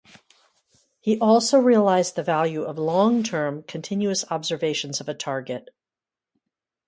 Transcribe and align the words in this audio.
He 0.99 1.19
also 1.19 1.59
realized 1.59 2.15
the 2.15 2.23
value 2.23 2.63
of 2.63 2.79
long-term 2.79 3.61
continuous 3.67 4.25
observations 4.31 4.99
of 4.99 5.07
a 5.07 5.13
target. 5.13 5.69